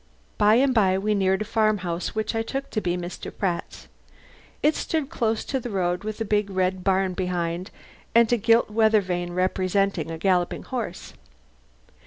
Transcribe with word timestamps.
By 0.39 0.55
and 0.55 0.73
by 0.73 0.97
we 0.97 1.13
neared 1.13 1.43
a 1.43 1.45
farmhouse 1.45 2.15
which 2.15 2.33
I 2.33 2.41
took 2.41 2.71
to 2.71 2.81
be 2.81 2.97
Mr. 2.97 3.31
Pratt's. 3.31 3.87
It 4.63 4.75
stood 4.75 5.11
close 5.11 5.45
to 5.45 5.59
the 5.59 5.69
road, 5.69 6.03
with 6.03 6.19
a 6.19 6.25
big, 6.25 6.49
red 6.49 6.83
barn 6.83 7.13
behind 7.13 7.69
and 8.15 8.33
a 8.33 8.37
gilt 8.37 8.71
weathervane 8.71 9.33
representing 9.35 10.09
a 10.09 10.17
galloping 10.17 10.63
horse. 10.63 11.13